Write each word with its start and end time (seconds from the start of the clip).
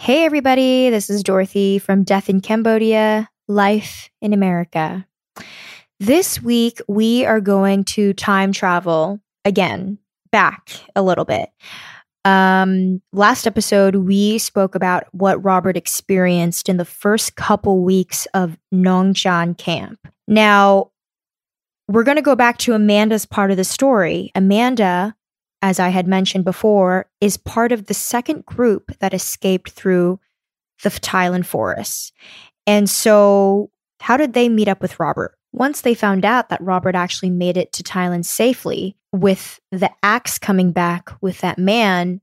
Hey, 0.00 0.24
everybody, 0.24 0.90
this 0.90 1.10
is 1.10 1.24
Dorothy 1.24 1.80
from 1.80 2.04
Death 2.04 2.30
in 2.30 2.40
Cambodia, 2.40 3.28
Life 3.48 4.08
in 4.22 4.32
America. 4.32 5.04
This 5.98 6.40
week, 6.40 6.80
we 6.86 7.26
are 7.26 7.40
going 7.40 7.82
to 7.84 8.12
time 8.12 8.52
travel 8.52 9.18
again, 9.44 9.98
back 10.30 10.70
a 10.94 11.02
little 11.02 11.24
bit. 11.24 11.50
Um, 12.24 13.02
last 13.12 13.44
episode, 13.44 13.96
we 13.96 14.38
spoke 14.38 14.76
about 14.76 15.02
what 15.10 15.44
Robert 15.44 15.76
experienced 15.76 16.68
in 16.68 16.76
the 16.76 16.84
first 16.84 17.34
couple 17.34 17.82
weeks 17.82 18.26
of 18.34 18.56
Nongchan 18.72 19.58
camp. 19.58 19.98
Now, 20.28 20.92
we're 21.88 22.04
going 22.04 22.16
to 22.16 22.22
go 22.22 22.36
back 22.36 22.58
to 22.58 22.72
Amanda's 22.72 23.26
part 23.26 23.50
of 23.50 23.56
the 23.56 23.64
story. 23.64 24.30
Amanda, 24.36 25.16
as 25.62 25.80
I 25.80 25.88
had 25.88 26.06
mentioned 26.06 26.44
before, 26.44 27.06
is 27.20 27.36
part 27.36 27.72
of 27.72 27.86
the 27.86 27.94
second 27.94 28.44
group 28.46 28.96
that 28.98 29.14
escaped 29.14 29.70
through 29.70 30.20
the 30.82 30.90
Thailand 30.90 31.46
forests. 31.46 32.12
And 32.66 32.88
so, 32.88 33.70
how 34.00 34.16
did 34.16 34.32
they 34.32 34.48
meet 34.48 34.68
up 34.68 34.80
with 34.80 35.00
Robert? 35.00 35.36
Once 35.52 35.80
they 35.80 35.94
found 35.94 36.24
out 36.24 36.50
that 36.50 36.60
Robert 36.60 36.94
actually 36.94 37.30
made 37.30 37.56
it 37.56 37.72
to 37.72 37.82
Thailand 37.82 38.24
safely, 38.24 38.96
with 39.12 39.58
the 39.72 39.90
axe 40.02 40.38
coming 40.38 40.72
back 40.72 41.10
with 41.20 41.40
that 41.40 41.58
man 41.58 42.20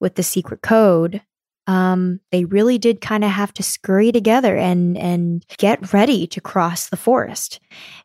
with 0.00 0.16
the 0.16 0.22
secret 0.22 0.62
code, 0.62 1.22
um, 1.66 2.20
they 2.30 2.44
really 2.44 2.78
did 2.78 3.00
kind 3.00 3.24
of 3.24 3.30
have 3.30 3.52
to 3.54 3.62
scurry 3.62 4.12
together 4.12 4.56
and 4.56 4.96
and 4.96 5.44
get 5.58 5.92
ready 5.92 6.26
to 6.28 6.40
cross 6.40 6.88
the 6.88 6.96
forest. 6.96 7.60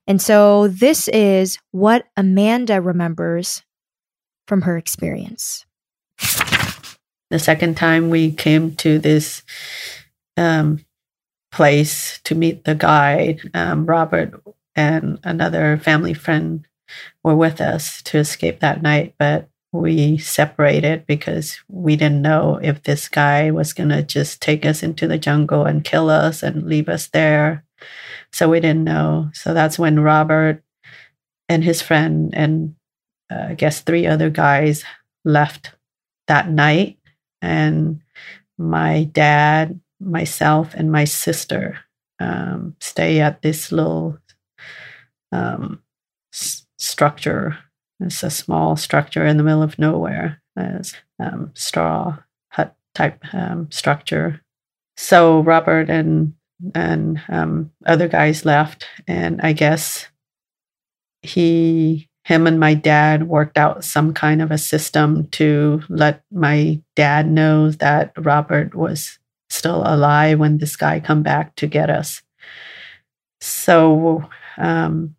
And 0.08 0.22
so 0.22 0.68
this 0.68 1.08
is 1.10 1.60
what 1.72 2.06
Amanda 2.18 2.82
remembers 2.82 3.62
from 4.48 4.62
her 4.62 4.78
experience. 4.78 5.66
The 7.30 7.40
second 7.40 7.78
time 7.78 8.10
we 8.10 8.32
came 8.32 8.76
to 8.78 9.00
this 9.00 9.44
um, 10.38 10.86
place 11.52 12.20
to 12.26 12.36
meet 12.36 12.66
the 12.66 12.76
guide, 12.76 13.50
um, 13.54 13.86
Robert 13.86 14.42
and 14.76 15.20
another 15.24 15.78
family 15.78 16.14
friend 16.14 16.66
were 17.24 17.36
with 17.36 17.62
us 17.62 18.02
to 18.04 18.18
escape 18.18 18.60
that 18.60 18.82
night, 18.82 19.16
but 19.18 19.50
we 19.72 20.18
separated 20.18 21.06
because 21.06 21.60
we 21.70 21.96
didn't 21.96 22.22
know 22.22 22.60
if 22.62 22.84
this 22.84 23.08
guy 23.08 23.52
was 23.52 23.72
going 23.72 23.90
to 23.90 24.04
just 24.04 24.42
take 24.42 24.66
us 24.66 24.84
into 24.84 25.08
the 25.08 25.18
jungle 25.18 25.66
and 25.66 25.86
kill 25.86 26.10
us 26.10 26.44
and 26.44 26.68
leave 26.68 26.90
us 26.90 27.08
there. 27.08 27.64
So 28.34 28.50
we 28.50 28.60
didn't 28.60 28.84
know. 28.84 29.30
So 29.34 29.54
that's 29.54 29.80
when 29.80 30.02
Robert 30.02 30.62
and 31.48 31.64
his 31.64 31.82
friend 31.82 32.34
and 32.36 32.76
uh, 33.32 33.48
I 33.50 33.54
guess 33.54 33.82
three 33.82 34.06
other 34.06 34.30
guys 34.30 34.84
left 35.24 35.72
that 36.28 36.50
night. 36.50 36.98
And 37.42 38.02
my 38.58 39.06
dad, 39.06 39.80
myself, 40.00 40.74
and 40.74 40.92
my 40.92 41.06
sister 41.06 41.80
um, 42.20 42.76
stay 42.80 43.20
at 43.20 43.42
this 43.42 43.72
little 43.72 44.18
um, 45.32 45.82
s- 46.34 46.66
structure 46.78 47.58
it's 48.02 48.24
a 48.24 48.30
small 48.30 48.76
structure 48.76 49.26
in 49.26 49.38
the 49.38 49.44
middle 49.44 49.62
of 49.62 49.78
nowhere, 49.78 50.42
as 50.58 50.96
um, 51.20 51.52
straw 51.54 52.18
hut 52.50 52.76
type 52.96 53.24
um, 53.34 53.70
structure. 53.72 54.42
So 54.98 55.42
Robert 55.42 55.90
and 55.90 56.34
and 56.76 57.22
um, 57.30 57.72
other 57.86 58.08
guys 58.08 58.46
left, 58.46 58.88
and 59.08 59.40
I 59.42 59.54
guess 59.54 60.08
he, 61.22 62.10
him, 62.24 62.48
and 62.48 62.60
my 62.60 62.74
dad 62.74 63.28
worked 63.28 63.58
out 63.58 63.84
some 63.84 64.14
kind 64.14 64.42
of 64.42 64.52
a 64.52 64.58
system 64.58 65.28
to 65.32 65.82
let 65.90 66.24
my 66.32 66.80
dad 66.96 67.30
know 67.30 67.72
that 67.72 68.14
Robert 68.18 68.76
was 68.76 69.18
still 69.50 69.84
alive 69.86 70.40
when 70.40 70.58
this 70.58 70.76
guy 70.76 71.00
come 71.00 71.24
back 71.24 71.56
to 71.56 71.68
get 71.68 71.90
us. 71.90 72.22
So 73.42 74.30
um, 74.58 75.16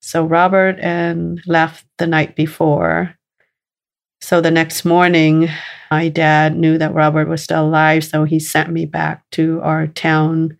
so 0.00 0.24
Robert 0.24 0.78
and 0.80 1.42
left 1.46 1.84
the 1.98 2.06
night 2.06 2.36
before. 2.36 3.16
So 4.20 4.40
the 4.40 4.50
next 4.50 4.84
morning, 4.84 5.48
my 5.90 6.08
dad 6.08 6.56
knew 6.56 6.78
that 6.78 6.94
Robert 6.94 7.28
was 7.28 7.42
still 7.42 7.66
alive, 7.66 8.04
so 8.04 8.24
he 8.24 8.38
sent 8.38 8.70
me 8.70 8.86
back 8.86 9.28
to 9.32 9.60
our 9.62 9.88
town 9.88 10.56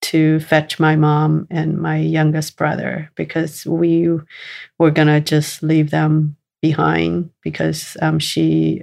to 0.00 0.40
fetch 0.40 0.78
my 0.78 0.96
mom 0.96 1.46
and 1.50 1.78
my 1.78 1.98
youngest 1.98 2.56
brother 2.56 3.10
because 3.14 3.66
we 3.66 4.08
were 4.78 4.90
gonna 4.90 5.20
just 5.20 5.62
leave 5.62 5.90
them 5.90 6.36
behind 6.62 7.30
because 7.42 7.96
um, 8.02 8.18
she, 8.18 8.82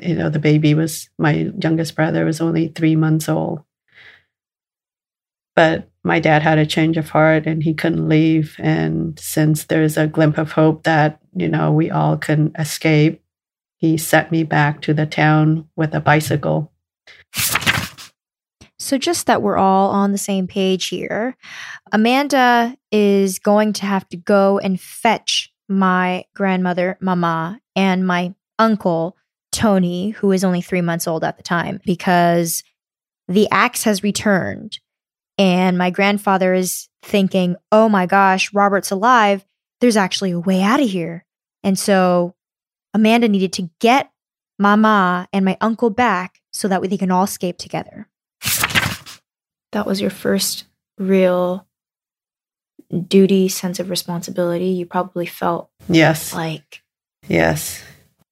you 0.00 0.14
know, 0.14 0.28
the 0.28 0.38
baby 0.38 0.74
was 0.74 1.08
my 1.18 1.52
youngest 1.58 1.94
brother 1.94 2.24
was 2.24 2.40
only 2.40 2.68
three 2.68 2.96
months 2.96 3.28
old. 3.28 3.62
But 5.54 5.88
my 6.04 6.18
dad 6.18 6.42
had 6.42 6.58
a 6.58 6.66
change 6.66 6.96
of 6.96 7.10
heart 7.10 7.46
and 7.46 7.62
he 7.62 7.74
couldn't 7.74 8.08
leave. 8.08 8.56
And 8.58 9.18
since 9.18 9.64
there's 9.64 9.96
a 9.96 10.06
glimpse 10.06 10.38
of 10.38 10.52
hope 10.52 10.84
that, 10.84 11.20
you 11.34 11.48
know, 11.48 11.70
we 11.72 11.90
all 11.90 12.16
can 12.16 12.52
escape, 12.58 13.22
he 13.76 13.98
sent 13.98 14.32
me 14.32 14.44
back 14.44 14.80
to 14.82 14.94
the 14.94 15.06
town 15.06 15.68
with 15.76 15.94
a 15.94 16.00
bicycle. 16.00 16.72
So, 18.82 18.98
just 18.98 19.26
that 19.26 19.42
we're 19.42 19.58
all 19.58 19.90
on 19.90 20.10
the 20.10 20.18
same 20.18 20.48
page 20.48 20.88
here, 20.88 21.36
Amanda 21.92 22.76
is 22.90 23.38
going 23.38 23.74
to 23.74 23.86
have 23.86 24.08
to 24.08 24.16
go 24.16 24.58
and 24.58 24.80
fetch 24.80 25.52
my 25.68 26.24
grandmother, 26.34 26.98
Mama, 27.00 27.60
and 27.76 28.04
my 28.04 28.34
uncle, 28.58 29.16
Tony, 29.52 30.10
who 30.10 30.32
is 30.32 30.42
only 30.42 30.60
three 30.62 30.80
months 30.80 31.06
old 31.06 31.22
at 31.22 31.36
the 31.36 31.44
time, 31.44 31.80
because 31.86 32.64
the 33.28 33.48
axe 33.52 33.84
has 33.84 34.02
returned 34.02 34.80
and 35.38 35.78
my 35.78 35.90
grandfather 35.90 36.52
is 36.52 36.88
thinking, 37.04 37.54
oh 37.70 37.88
my 37.88 38.06
gosh, 38.06 38.52
Robert's 38.52 38.90
alive. 38.90 39.44
There's 39.80 39.96
actually 39.96 40.32
a 40.32 40.40
way 40.40 40.60
out 40.60 40.80
of 40.80 40.88
here. 40.88 41.24
And 41.62 41.78
so 41.78 42.34
Amanda 42.94 43.28
needed 43.28 43.52
to 43.54 43.70
get 43.78 44.10
Mama 44.58 45.28
and 45.32 45.44
my 45.44 45.56
uncle 45.60 45.90
back 45.90 46.40
so 46.50 46.66
that 46.66 46.82
they 46.82 46.98
can 46.98 47.12
all 47.12 47.24
escape 47.24 47.58
together. 47.58 48.08
That 49.72 49.86
was 49.86 50.00
your 50.00 50.10
first 50.10 50.64
real 50.98 51.66
duty, 53.08 53.48
sense 53.48 53.80
of 53.80 53.90
responsibility. 53.90 54.66
You 54.66 54.86
probably 54.86 55.26
felt 55.26 55.70
yes, 55.88 56.34
like 56.34 56.82
yes, 57.26 57.82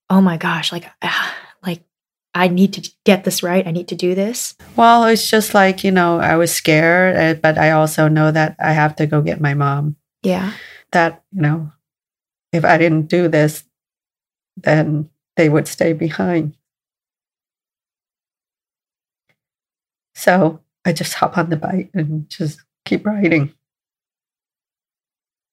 oh 0.09 0.21
my 0.21 0.37
gosh, 0.37 0.73
like 0.73 0.87
ah, 1.03 1.34
like 1.62 1.83
I 2.34 2.49
need 2.49 2.75
to 2.75 2.91
get 3.05 3.25
this 3.25 3.43
right. 3.43 3.67
I 3.67 3.71
need 3.71 3.89
to 3.89 3.95
do 3.95 4.15
this. 4.15 4.55
Well, 4.77 5.05
it's 5.05 5.28
just 5.28 5.55
like, 5.55 5.83
you 5.83 5.91
know, 5.91 6.21
I 6.21 6.37
was 6.37 6.53
scared, 6.55 7.17
eh, 7.17 7.34
but 7.34 7.59
I 7.59 7.72
also 7.72 8.09
know 8.09 8.31
that 8.31 8.57
I 8.61 8.72
have 8.72 8.95
to 8.97 9.07
go 9.07 9.21
get 9.21 9.41
my 9.41 9.55
mom. 9.55 9.97
Yeah. 10.22 10.53
That, 10.93 11.22
you 11.33 11.43
know, 11.43 11.72
if 12.53 12.65
I 12.65 12.78
didn't 12.78 13.09
do 13.09 13.28
this, 13.28 13.65
then 14.57 15.11
they 15.37 15.49
would 15.49 15.67
stay 15.67 15.93
behind. 15.93 16.57
So 20.15 20.61
I 20.84 20.92
just 20.92 21.14
hop 21.14 21.36
on 21.36 21.50
the 21.50 21.56
bike 21.56 21.91
and 21.94 22.28
just 22.28 22.60
keep 22.84 23.06
riding. 23.06 23.52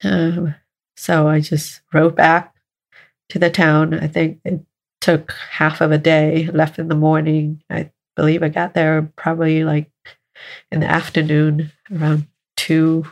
Um, 0.04 0.56
so 0.96 1.28
I 1.28 1.40
just 1.40 1.82
rode 1.94 2.16
back 2.16 2.56
to 3.30 3.40
the 3.40 3.50
town. 3.50 3.94
I 3.94 4.08
think 4.08 4.40
it 4.46 4.62
took 5.02 5.34
half 5.52 5.82
of 5.82 5.92
a 5.92 5.98
day, 5.98 6.48
left 6.48 6.80
in 6.80 6.88
the 6.88 6.96
morning. 6.96 7.62
I 7.70 7.92
believe 8.16 8.44
I 8.44 8.50
got 8.50 8.74
there 8.74 9.12
probably 9.16 9.64
like 9.64 9.92
in 10.72 10.80
the 10.80 10.90
afternoon 10.90 11.72
around 11.92 12.28
two. 12.56 13.06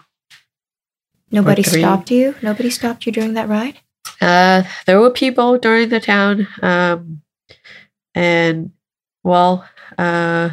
Nobody 1.31 1.63
stopped 1.63 2.11
you? 2.11 2.35
Nobody 2.41 2.69
stopped 2.69 3.05
you 3.05 3.11
during 3.11 3.33
that 3.33 3.49
ride? 3.49 3.79
Uh, 4.21 4.63
there 4.85 4.99
were 4.99 5.09
people 5.09 5.57
during 5.57 5.89
the 5.89 5.99
town. 5.99 6.47
Um, 6.61 7.21
and 8.13 8.71
well, 9.23 9.67
uh, 9.97 10.51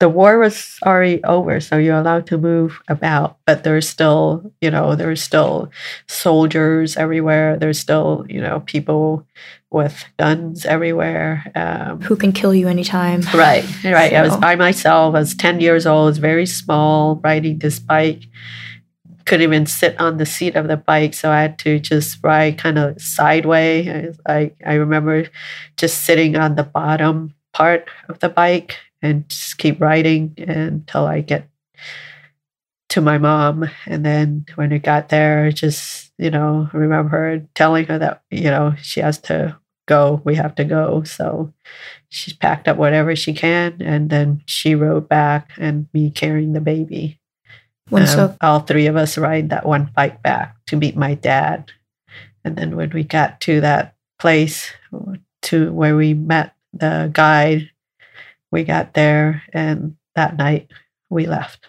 the 0.00 0.08
war 0.08 0.38
was 0.38 0.78
already 0.84 1.22
over, 1.24 1.60
so 1.60 1.78
you're 1.78 1.96
allowed 1.96 2.26
to 2.26 2.38
move 2.38 2.80
about, 2.88 3.38
but 3.46 3.62
there's 3.62 3.88
still, 3.88 4.52
you 4.60 4.70
know, 4.70 4.96
there's 4.96 5.22
still 5.22 5.70
soldiers 6.08 6.96
everywhere. 6.96 7.56
There's 7.56 7.78
still, 7.78 8.26
you 8.28 8.40
know, 8.40 8.60
people 8.60 9.26
with 9.70 10.04
guns 10.18 10.66
everywhere. 10.66 11.44
Um, 11.54 12.00
Who 12.02 12.16
can 12.16 12.32
kill 12.32 12.54
you 12.54 12.68
anytime. 12.68 13.22
Right, 13.34 13.64
right. 13.84 14.10
So. 14.10 14.16
I 14.16 14.22
was 14.22 14.36
by 14.36 14.56
myself. 14.56 15.14
I 15.14 15.20
was 15.20 15.34
10 15.34 15.60
years 15.60 15.86
old, 15.86 16.06
was 16.06 16.18
very 16.18 16.46
small, 16.46 17.20
riding 17.22 17.58
this 17.58 17.78
bike. 17.78 18.24
Couldn't 19.26 19.44
even 19.44 19.66
sit 19.66 19.98
on 20.00 20.18
the 20.18 20.26
seat 20.26 20.54
of 20.56 20.68
the 20.68 20.76
bike, 20.76 21.14
so 21.14 21.30
I 21.30 21.42
had 21.42 21.58
to 21.60 21.78
just 21.78 22.18
ride 22.22 22.58
kind 22.58 22.78
of 22.78 23.00
sideways. 23.00 24.18
I, 24.26 24.52
I 24.66 24.74
remember 24.74 25.28
just 25.76 26.02
sitting 26.02 26.36
on 26.36 26.56
the 26.56 26.64
bottom 26.64 27.34
part 27.52 27.88
of 28.08 28.18
the 28.18 28.28
bike 28.28 28.76
and 29.04 29.28
just 29.28 29.58
keep 29.58 29.80
writing 29.80 30.34
until 30.38 31.06
I 31.06 31.20
get 31.20 31.48
to 32.88 33.00
my 33.00 33.18
mom. 33.18 33.68
And 33.86 34.04
then 34.04 34.46
when 34.54 34.72
I 34.72 34.78
got 34.78 35.08
there, 35.08 35.52
just, 35.52 36.12
you 36.18 36.30
know, 36.30 36.68
remember 36.72 37.10
her 37.10 37.46
telling 37.54 37.86
her 37.86 37.98
that, 37.98 38.22
you 38.30 38.50
know, 38.50 38.74
she 38.80 39.00
has 39.00 39.18
to 39.22 39.58
go. 39.86 40.22
We 40.24 40.36
have 40.36 40.54
to 40.54 40.64
go. 40.64 41.02
So 41.02 41.52
she's 42.08 42.34
packed 42.34 42.68
up 42.68 42.76
whatever 42.76 43.14
she 43.14 43.34
can, 43.34 43.82
and 43.82 44.10
then 44.10 44.42
she 44.46 44.74
rode 44.74 45.08
back, 45.08 45.50
and 45.58 45.88
me 45.92 46.10
carrying 46.10 46.52
the 46.52 46.60
baby. 46.60 47.20
Um, 47.92 48.06
so 48.06 48.36
all 48.40 48.60
three 48.60 48.86
of 48.86 48.96
us 48.96 49.18
ride 49.18 49.50
that 49.50 49.66
one 49.66 49.90
bike 49.94 50.22
back 50.22 50.56
to 50.68 50.76
meet 50.76 50.96
my 50.96 51.14
dad. 51.14 51.70
And 52.44 52.56
then 52.56 52.76
when 52.76 52.90
we 52.90 53.04
got 53.04 53.40
to 53.42 53.60
that 53.60 53.94
place 54.18 54.72
to 55.42 55.72
where 55.72 55.96
we 55.96 56.14
met 56.14 56.54
the 56.72 57.10
guide, 57.12 57.70
we 58.54 58.62
got 58.64 58.94
there 58.94 59.42
and 59.52 59.96
that 60.14 60.36
night 60.36 60.70
we 61.10 61.26
left. 61.26 61.68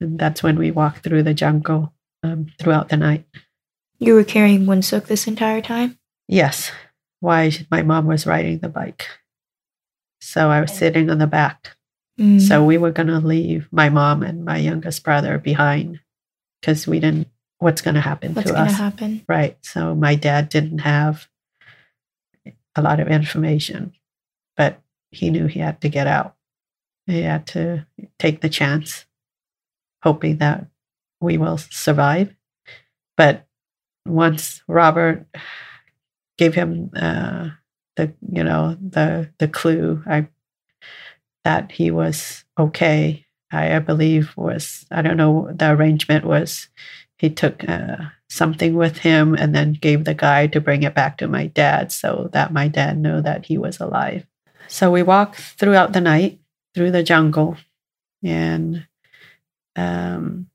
And 0.00 0.18
that's 0.18 0.42
when 0.42 0.58
we 0.58 0.72
walked 0.72 1.04
through 1.04 1.22
the 1.22 1.32
jungle 1.32 1.94
um, 2.24 2.48
throughout 2.58 2.88
the 2.88 2.96
night. 2.96 3.24
you 4.00 4.14
were 4.14 4.24
carrying 4.24 4.66
Winsuk 4.66 5.06
this 5.06 5.28
entire 5.28 5.62
time? 5.62 5.96
Yes, 6.26 6.72
why 7.20 7.52
my 7.70 7.82
mom 7.82 8.06
was 8.06 8.26
riding 8.26 8.58
the 8.58 8.68
bike. 8.68 9.06
So 10.20 10.50
I 10.50 10.60
was 10.60 10.72
sitting 10.72 11.08
on 11.08 11.18
the 11.18 11.28
back. 11.28 11.76
Mm. 12.20 12.40
So 12.40 12.64
we 12.64 12.78
were 12.78 12.90
going 12.90 13.06
to 13.06 13.20
leave 13.20 13.68
my 13.70 13.88
mom 13.88 14.24
and 14.24 14.44
my 14.44 14.58
youngest 14.58 15.04
brother 15.04 15.38
behind 15.38 16.00
because 16.60 16.88
we 16.88 16.98
didn't, 16.98 17.28
what's 17.58 17.80
going 17.80 17.94
to 17.94 18.00
happen 18.00 18.34
what's 18.34 18.48
to 18.48 18.54
going 18.54 18.66
to 18.66 18.72
us? 18.72 18.78
happen? 18.78 19.24
Right. 19.28 19.56
So 19.62 19.94
my 19.94 20.16
dad 20.16 20.48
didn't 20.48 20.80
have 20.80 21.28
a 22.74 22.82
lot 22.82 22.98
of 22.98 23.06
information, 23.06 23.92
but 24.56 24.80
he 25.10 25.30
knew 25.30 25.46
he 25.46 25.60
had 25.60 25.80
to 25.82 25.88
get 25.88 26.06
out. 26.06 26.34
He 27.06 27.22
had 27.22 27.46
to 27.48 27.86
take 28.18 28.40
the 28.40 28.48
chance, 28.48 29.06
hoping 30.02 30.38
that 30.38 30.66
we 31.20 31.38
will 31.38 31.58
survive. 31.58 32.34
But 33.16 33.46
once 34.06 34.62
Robert 34.68 35.26
gave 36.36 36.54
him 36.54 36.90
uh, 36.94 37.50
the, 37.96 38.12
you 38.30 38.44
know, 38.44 38.76
the 38.80 39.30
the 39.38 39.48
clue, 39.48 40.02
I 40.06 40.28
that 41.44 41.72
he 41.72 41.90
was 41.90 42.44
okay. 42.58 43.24
I, 43.50 43.76
I 43.76 43.78
believe 43.78 44.36
was 44.36 44.86
I 44.90 45.02
don't 45.02 45.16
know 45.16 45.50
the 45.54 45.70
arrangement 45.72 46.24
was 46.24 46.68
he 47.16 47.30
took 47.30 47.68
uh, 47.68 47.96
something 48.28 48.74
with 48.74 48.98
him 48.98 49.34
and 49.34 49.54
then 49.54 49.72
gave 49.72 50.04
the 50.04 50.14
guy 50.14 50.46
to 50.48 50.60
bring 50.60 50.82
it 50.82 50.94
back 50.94 51.18
to 51.18 51.26
my 51.28 51.46
dad 51.46 51.90
so 51.90 52.28
that 52.32 52.52
my 52.52 52.68
dad 52.68 52.98
knew 52.98 53.20
that 53.22 53.46
he 53.46 53.58
was 53.58 53.80
alive. 53.80 54.26
So 54.68 54.90
we 54.90 55.02
walked 55.02 55.36
throughout 55.36 55.92
the 55.92 56.00
night 56.00 56.38
through 56.74 56.90
the 56.90 57.02
jungle 57.02 57.56
and 58.22 58.86
um, 59.74 60.48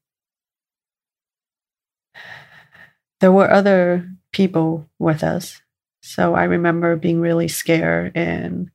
there 3.19 3.31
were 3.31 3.49
other 3.49 4.09
people 4.31 4.87
with 4.99 5.23
us. 5.23 5.61
So 6.01 6.35
I 6.35 6.43
remember 6.43 6.95
being 6.95 7.21
really 7.21 7.47
scared 7.47 8.11
and 8.15 8.69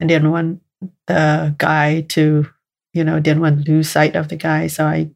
I 0.00 0.06
didn't 0.06 0.30
want 0.30 0.62
the 1.06 1.54
guy 1.58 2.02
to, 2.02 2.48
you 2.92 3.04
know, 3.04 3.18
didn't 3.18 3.42
want 3.42 3.64
to 3.64 3.72
lose 3.72 3.90
sight 3.90 4.14
of 4.14 4.28
the 4.28 4.36
guy. 4.36 4.66
So 4.66 4.84
I 4.86 5.10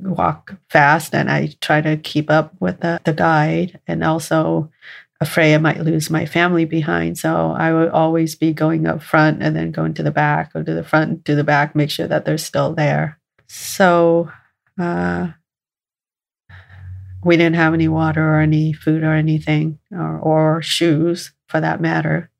walk 0.00 0.56
fast 0.68 1.14
and 1.14 1.30
I 1.30 1.54
try 1.60 1.80
to 1.80 1.96
keep 1.96 2.30
up 2.30 2.54
with 2.60 2.80
the, 2.80 3.00
the 3.04 3.12
guide 3.12 3.80
and 3.86 4.04
also 4.04 4.70
afraid 5.20 5.54
I 5.54 5.58
might 5.58 5.80
lose 5.80 6.08
my 6.08 6.24
family 6.24 6.64
behind. 6.64 7.18
So 7.18 7.52
I 7.52 7.72
would 7.72 7.90
always 7.90 8.34
be 8.34 8.52
going 8.52 8.86
up 8.86 9.02
front 9.02 9.42
and 9.42 9.54
then 9.54 9.70
going 9.70 9.94
to 9.94 10.02
the 10.02 10.10
back 10.10 10.52
or 10.54 10.64
to 10.64 10.74
the 10.74 10.84
front, 10.84 11.24
to 11.26 11.34
the 11.34 11.44
back, 11.44 11.74
make 11.74 11.90
sure 11.90 12.08
that 12.08 12.24
they're 12.24 12.38
still 12.38 12.72
there. 12.72 13.18
So 13.48 14.30
uh, 14.78 15.28
we 17.22 17.36
didn't 17.36 17.56
have 17.56 17.74
any 17.74 17.88
water 17.88 18.34
or 18.34 18.40
any 18.40 18.72
food 18.72 19.02
or 19.02 19.12
anything 19.12 19.78
or, 19.92 20.18
or 20.18 20.62
shoes 20.62 21.32
for 21.48 21.60
that 21.60 21.80
matter. 21.80 22.30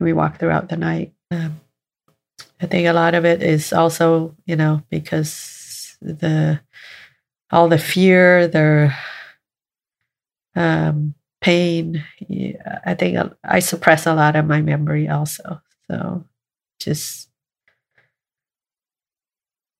We 0.00 0.12
walked 0.12 0.40
throughout 0.40 0.68
the 0.68 0.76
night. 0.76 1.12
Um, 1.30 1.60
I 2.60 2.66
think 2.66 2.88
a 2.88 2.92
lot 2.92 3.14
of 3.14 3.24
it 3.24 3.42
is 3.42 3.72
also, 3.72 4.36
you 4.46 4.56
know, 4.56 4.82
because 4.90 5.96
the 6.00 6.60
all 7.52 7.68
the 7.68 7.78
fear, 7.78 8.48
the 8.48 8.94
um, 10.54 11.14
pain. 11.40 12.04
Yeah, 12.28 12.80
I 12.84 12.94
think 12.94 13.18
I 13.44 13.60
suppress 13.60 14.06
a 14.06 14.14
lot 14.14 14.36
of 14.36 14.46
my 14.46 14.62
memory 14.62 15.08
also. 15.08 15.60
So 15.90 16.24
just 16.78 17.28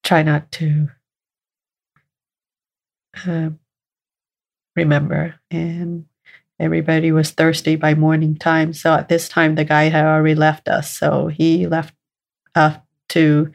try 0.03 0.23
not 0.23 0.51
to 0.53 0.89
um, 3.27 3.59
remember. 4.77 5.35
And 5.51 6.07
everybody 6.59 7.13
was 7.13 7.31
thirsty 7.31 7.77
by 7.77 7.95
morning 7.95 8.37
time. 8.37 8.73
So 8.73 8.95
at 8.95 9.09
this 9.09 9.29
time, 9.29 9.55
the 9.55 9.65
guy 9.65 9.85
had 9.85 10.05
already 10.05 10.35
left 10.35 10.69
us. 10.69 10.97
So 10.97 11.29
he 11.29 11.67
left 11.67 11.95
us 12.55 12.79
to 13.11 13.53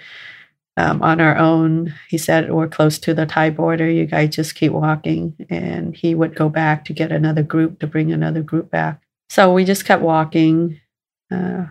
um, 0.77 1.01
on 1.01 1.21
our 1.21 1.37
own. 1.37 1.93
He 2.09 2.17
said, 2.17 2.51
We're 2.51 2.67
close 2.67 2.99
to 2.99 3.13
the 3.13 3.25
Thai 3.25 3.51
border. 3.51 3.89
You 3.89 4.05
guys 4.05 4.35
just 4.35 4.55
keep 4.55 4.71
walking. 4.71 5.35
And 5.49 5.95
he 5.95 6.15
would 6.15 6.35
go 6.35 6.49
back 6.49 6.85
to 6.85 6.93
get 6.93 7.11
another 7.11 7.43
group 7.43 7.79
to 7.79 7.87
bring 7.87 8.11
another 8.11 8.41
group 8.41 8.69
back. 8.71 9.01
So 9.29 9.53
we 9.53 9.65
just 9.65 9.85
kept 9.85 10.01
walking 10.01 10.79
uh, 11.31 11.65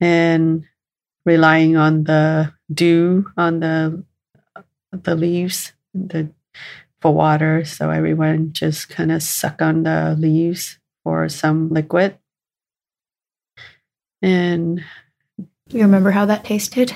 and 0.00 0.64
relying 1.24 1.76
on 1.76 2.04
the 2.04 2.52
dew 2.72 3.26
on 3.36 3.60
the 3.60 4.04
the 4.92 5.14
leaves 5.14 5.72
the, 5.94 6.30
for 7.00 7.14
water. 7.14 7.64
So 7.64 7.90
everyone 7.90 8.52
just 8.52 8.88
kind 8.88 9.12
of 9.12 9.22
suck 9.22 9.62
on 9.62 9.82
the 9.84 10.16
leaves 10.18 10.78
for 11.04 11.28
some 11.28 11.70
liquid. 11.70 12.18
And 14.20 14.82
You 15.70 15.82
remember 15.82 16.10
how 16.10 16.26
that 16.26 16.44
tasted? 16.44 16.92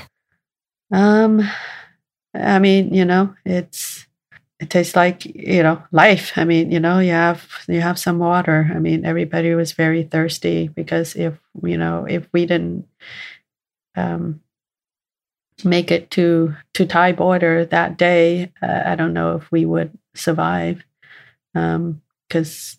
Um, 0.92 1.40
I 2.34 2.58
mean, 2.58 2.94
you 2.94 3.04
know, 3.04 3.34
it's 3.44 4.06
it 4.60 4.70
tastes 4.70 4.96
like 4.96 5.26
you 5.26 5.62
know 5.62 5.82
life. 5.92 6.32
I 6.36 6.44
mean, 6.44 6.72
you 6.72 6.80
know, 6.80 7.00
you 7.00 7.12
have 7.12 7.46
you 7.68 7.80
have 7.82 7.98
some 7.98 8.18
water. 8.18 8.70
I 8.74 8.78
mean, 8.78 9.04
everybody 9.04 9.54
was 9.54 9.72
very 9.72 10.04
thirsty 10.04 10.68
because 10.68 11.16
if 11.16 11.38
you 11.62 11.78
know 11.78 12.06
if 12.08 12.28
we 12.32 12.46
didn't 12.46 12.86
um, 13.96 14.40
make 15.64 15.90
it 15.90 16.10
to 16.10 16.54
to 16.74 16.86
Thai 16.86 17.12
border 17.12 17.64
that 17.66 17.96
day, 17.96 18.52
uh, 18.62 18.82
I 18.86 18.94
don't 18.96 19.12
know 19.12 19.36
if 19.36 19.50
we 19.52 19.64
would 19.64 19.96
survive 20.14 20.82
because 21.54 22.78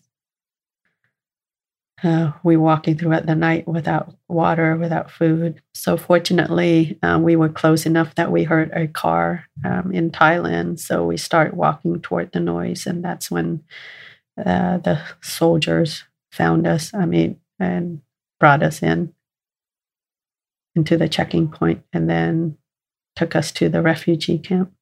uh, 2.04 2.32
we 2.42 2.56
walking 2.56 2.98
throughout 2.98 3.26
the 3.26 3.34
night 3.34 3.66
without 3.66 4.14
water, 4.28 4.76
without 4.76 5.10
food. 5.10 5.62
So 5.72 5.96
fortunately, 5.96 6.98
um, 7.02 7.22
we 7.22 7.34
were 7.34 7.48
close 7.48 7.86
enough 7.86 8.14
that 8.16 8.30
we 8.30 8.44
heard 8.44 8.70
a 8.72 8.86
car 8.86 9.46
um, 9.64 9.90
in 9.92 10.10
Thailand. 10.10 10.78
So 10.80 11.04
we 11.04 11.16
start 11.16 11.54
walking 11.54 12.00
toward 12.00 12.32
the 12.32 12.40
noise, 12.40 12.86
and 12.86 13.02
that's 13.02 13.30
when 13.30 13.62
uh, 14.38 14.78
the 14.78 15.00
soldiers 15.22 16.04
found 16.30 16.66
us. 16.66 16.92
I 16.92 17.06
mean, 17.06 17.40
and 17.58 18.02
brought 18.38 18.62
us 18.62 18.82
in 18.82 19.14
into 20.76 20.96
the 20.96 21.08
checking 21.08 21.48
point, 21.48 21.82
and 21.92 22.10
then 22.10 22.58
took 23.16 23.34
us 23.34 23.50
to 23.52 23.68
the 23.68 23.80
refugee 23.80 24.38
camp. 24.38 24.72